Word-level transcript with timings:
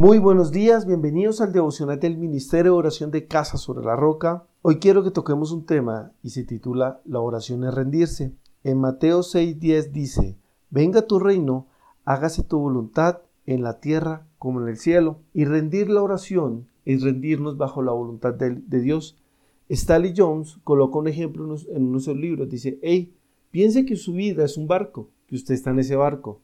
Muy 0.00 0.18
buenos 0.18 0.50
días, 0.50 0.86
bienvenidos 0.86 1.42
al 1.42 1.52
devocional 1.52 2.00
del 2.00 2.16
Ministerio 2.16 2.72
de 2.72 2.78
Oración 2.78 3.10
de 3.10 3.26
Casa 3.26 3.58
sobre 3.58 3.84
la 3.84 3.96
Roca. 3.96 4.46
Hoy 4.62 4.78
quiero 4.78 5.04
que 5.04 5.10
toquemos 5.10 5.52
un 5.52 5.66
tema 5.66 6.12
y 6.22 6.30
se 6.30 6.42
titula 6.42 7.02
La 7.04 7.20
oración 7.20 7.64
es 7.64 7.74
rendirse. 7.74 8.32
En 8.64 8.80
Mateo 8.80 9.20
6:10 9.20 9.92
dice, 9.92 10.38
Venga 10.70 11.02
tu 11.02 11.18
reino, 11.18 11.66
hágase 12.06 12.42
tu 12.42 12.58
voluntad 12.58 13.18
en 13.44 13.62
la 13.62 13.78
tierra 13.78 14.26
como 14.38 14.62
en 14.62 14.68
el 14.68 14.78
cielo. 14.78 15.18
Y 15.34 15.44
rendir 15.44 15.90
la 15.90 16.02
oración 16.02 16.68
es 16.86 17.02
rendirnos 17.02 17.58
bajo 17.58 17.82
la 17.82 17.92
voluntad 17.92 18.32
de, 18.32 18.80
Dios. 18.80 19.18
Stanley 19.68 20.14
Jones 20.16 20.60
coloca 20.64 20.98
un 20.98 21.08
ejemplo 21.08 21.44
en 21.44 21.82
uno 21.84 21.98
de 21.98 22.04
sus 22.04 22.16
libros. 22.16 22.48
Dice, 22.48 22.78
hey, 22.80 23.12
piense 23.50 23.84
que 23.84 23.96
su 23.96 24.14
vida 24.14 24.46
es 24.46 24.56
un 24.56 24.66
barco, 24.66 25.10
que 25.26 25.34
usted 25.34 25.52
está 25.52 25.72
en 25.72 25.80
ese 25.80 25.94
barco, 25.94 26.40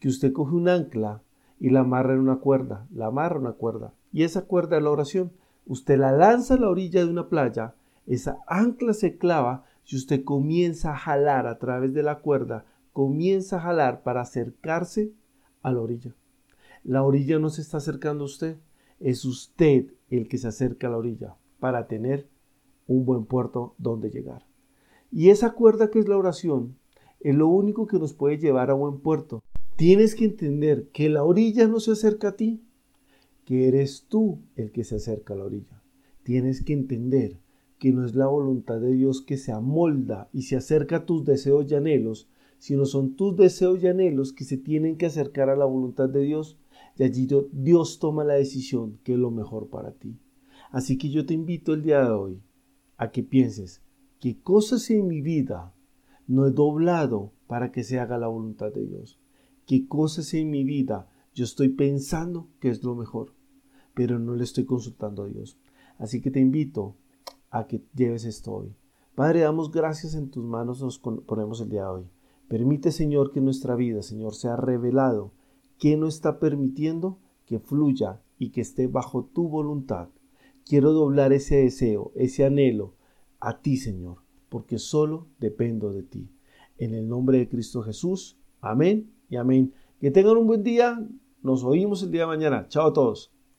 que 0.00 0.08
usted 0.08 0.32
coge 0.32 0.56
un 0.56 0.68
ancla 0.68 1.22
y 1.60 1.70
la 1.70 1.80
amarra 1.80 2.14
en 2.14 2.20
una 2.20 2.36
cuerda, 2.36 2.86
la 2.94 3.06
amarra 3.06 3.36
en 3.36 3.42
una 3.42 3.52
cuerda. 3.52 3.92
Y 4.12 4.22
esa 4.22 4.42
cuerda 4.42 4.76
es 4.76 4.82
la 4.82 4.90
oración. 4.90 5.32
Usted 5.66 5.98
la 5.98 6.12
lanza 6.12 6.54
a 6.54 6.58
la 6.58 6.68
orilla 6.68 7.04
de 7.04 7.10
una 7.10 7.28
playa, 7.28 7.74
esa 8.06 8.38
ancla 8.46 8.94
se 8.94 9.18
clava 9.18 9.64
y 9.86 9.96
usted 9.96 10.24
comienza 10.24 10.92
a 10.92 10.96
jalar 10.96 11.46
a 11.46 11.58
través 11.58 11.92
de 11.92 12.02
la 12.02 12.20
cuerda, 12.20 12.64
comienza 12.92 13.56
a 13.56 13.60
jalar 13.60 14.02
para 14.02 14.22
acercarse 14.22 15.12
a 15.62 15.72
la 15.72 15.80
orilla. 15.80 16.14
La 16.84 17.02
orilla 17.02 17.38
no 17.38 17.50
se 17.50 17.60
está 17.60 17.78
acercando 17.78 18.24
a 18.24 18.26
usted, 18.26 18.56
es 19.00 19.24
usted 19.24 19.92
el 20.08 20.28
que 20.28 20.38
se 20.38 20.48
acerca 20.48 20.86
a 20.86 20.90
la 20.90 20.96
orilla 20.96 21.36
para 21.60 21.86
tener 21.86 22.28
un 22.86 23.04
buen 23.04 23.26
puerto 23.26 23.74
donde 23.78 24.10
llegar. 24.10 24.46
Y 25.10 25.30
esa 25.30 25.52
cuerda 25.52 25.90
que 25.90 25.98
es 25.98 26.08
la 26.08 26.16
oración 26.16 26.76
es 27.20 27.34
lo 27.34 27.48
único 27.48 27.86
que 27.86 27.98
nos 27.98 28.14
puede 28.14 28.38
llevar 28.38 28.70
a 28.70 28.74
buen 28.74 29.00
puerto. 29.00 29.42
Tienes 29.78 30.16
que 30.16 30.24
entender 30.24 30.88
que 30.88 31.08
la 31.08 31.22
orilla 31.22 31.68
no 31.68 31.78
se 31.78 31.92
acerca 31.92 32.30
a 32.30 32.36
ti, 32.36 32.64
que 33.44 33.68
eres 33.68 34.06
tú 34.08 34.40
el 34.56 34.72
que 34.72 34.82
se 34.82 34.96
acerca 34.96 35.34
a 35.34 35.36
la 35.36 35.44
orilla. 35.44 35.84
Tienes 36.24 36.64
que 36.64 36.72
entender 36.72 37.38
que 37.78 37.92
no 37.92 38.04
es 38.04 38.16
la 38.16 38.26
voluntad 38.26 38.80
de 38.80 38.92
Dios 38.92 39.22
que 39.22 39.36
se 39.36 39.52
amolda 39.52 40.28
y 40.32 40.42
se 40.42 40.56
acerca 40.56 40.96
a 40.96 41.06
tus 41.06 41.24
deseos 41.24 41.70
y 41.70 41.76
anhelos, 41.76 42.28
sino 42.58 42.86
son 42.86 43.14
tus 43.14 43.36
deseos 43.36 43.80
y 43.80 43.86
anhelos 43.86 44.32
que 44.32 44.42
se 44.42 44.56
tienen 44.56 44.96
que 44.96 45.06
acercar 45.06 45.48
a 45.48 45.54
la 45.54 45.66
voluntad 45.66 46.08
de 46.08 46.22
Dios 46.22 46.58
y 46.96 47.04
allí 47.04 47.28
Dios 47.52 48.00
toma 48.00 48.24
la 48.24 48.34
decisión 48.34 48.98
que 49.04 49.12
es 49.12 49.18
lo 49.20 49.30
mejor 49.30 49.68
para 49.68 49.92
ti. 49.92 50.18
Así 50.72 50.98
que 50.98 51.08
yo 51.08 51.24
te 51.24 51.34
invito 51.34 51.72
el 51.72 51.84
día 51.84 52.02
de 52.02 52.10
hoy 52.10 52.42
a 52.96 53.12
que 53.12 53.22
pienses 53.22 53.80
qué 54.18 54.40
cosas 54.42 54.90
en 54.90 55.06
mi 55.06 55.20
vida 55.20 55.72
no 56.26 56.48
he 56.48 56.50
doblado 56.50 57.30
para 57.46 57.70
que 57.70 57.84
se 57.84 58.00
haga 58.00 58.18
la 58.18 58.26
voluntad 58.26 58.72
de 58.72 58.84
Dios 58.84 59.20
qué 59.68 59.86
cosas 59.86 60.34
en 60.34 60.50
mi 60.50 60.64
vida 60.64 61.08
yo 61.38 61.44
estoy 61.44 61.68
pensando 61.68 62.48
que 62.58 62.68
es 62.68 62.82
lo 62.82 62.96
mejor, 62.96 63.32
pero 63.94 64.18
no 64.18 64.34
le 64.34 64.42
estoy 64.42 64.64
consultando 64.64 65.22
a 65.22 65.28
Dios. 65.28 65.56
Así 65.98 66.20
que 66.20 66.32
te 66.32 66.40
invito 66.40 66.96
a 67.50 67.68
que 67.68 67.84
lleves 67.94 68.24
esto 68.24 68.52
hoy. 68.54 68.74
Padre, 69.14 69.42
damos 69.42 69.70
gracias 69.70 70.14
en 70.14 70.30
tus 70.30 70.44
manos, 70.44 70.82
nos 70.82 70.98
ponemos 70.98 71.60
el 71.60 71.68
día 71.68 71.82
de 71.82 71.88
hoy. 71.88 72.10
Permite, 72.48 72.90
Señor, 72.90 73.30
que 73.30 73.40
nuestra 73.40 73.76
vida, 73.76 74.02
Señor, 74.02 74.34
sea 74.34 74.56
revelado 74.56 75.32
que 75.78 75.96
no 75.96 76.08
está 76.08 76.40
permitiendo 76.40 77.20
que 77.44 77.60
fluya 77.60 78.20
y 78.36 78.50
que 78.50 78.62
esté 78.62 78.88
bajo 78.88 79.26
tu 79.26 79.48
voluntad. 79.48 80.08
Quiero 80.64 80.92
doblar 80.92 81.32
ese 81.32 81.56
deseo, 81.56 82.10
ese 82.16 82.44
anhelo 82.44 82.94
a 83.38 83.60
ti, 83.60 83.76
Señor, 83.76 84.18
porque 84.48 84.78
solo 84.78 85.28
dependo 85.38 85.92
de 85.92 86.02
ti. 86.02 86.32
En 86.78 86.94
el 86.94 87.08
nombre 87.08 87.38
de 87.38 87.48
Cristo 87.48 87.82
Jesús. 87.82 88.38
Amén 88.60 89.10
y 89.28 89.36
amén. 89.36 89.72
Que 90.00 90.10
tengan 90.10 90.36
un 90.36 90.46
buen 90.46 90.62
día. 90.62 90.98
Nos 91.42 91.64
oímos 91.64 92.02
el 92.02 92.10
día 92.10 92.22
de 92.22 92.26
mañana. 92.26 92.66
Chao 92.68 92.88
a 92.88 92.92
todos. 92.92 93.32